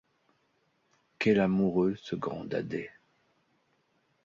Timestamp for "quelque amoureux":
1.19-1.95